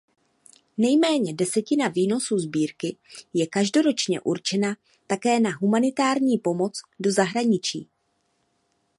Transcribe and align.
Nejméně 0.77 1.33
desetina 1.33 1.87
výnosu 1.87 2.39
sbírky 2.39 2.97
je 3.33 3.47
každoročně 3.47 4.21
určena 4.21 4.77
také 5.07 5.39
na 5.39 5.49
humanitární 5.61 6.37
pomoc 6.37 6.81
do 6.99 7.11
zahraničí. 7.11 7.89